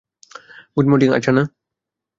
[0.75, 1.43] Good morning Archana.